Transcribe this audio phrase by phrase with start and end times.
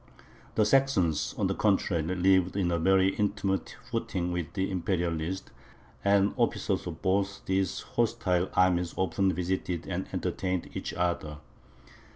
[0.55, 5.51] The Saxons, on the contrary, lived on a very intimate footing with the Imperialists,
[6.03, 11.37] and the officers of both these hostile armies often visited and entertained each other.